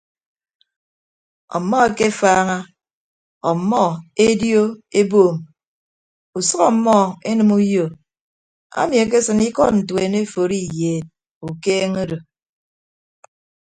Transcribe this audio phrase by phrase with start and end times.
[1.55, 2.57] Ọmmọ akefaaña
[3.49, 3.81] ọmmọ
[4.27, 4.63] edio
[4.99, 5.35] eboom
[6.37, 6.95] usʌk ọmmọ
[7.29, 7.85] enịme uyo
[8.79, 11.03] ami ekesịn ikọd ntuen eforo iyeed
[11.47, 12.17] ukeeñe odo.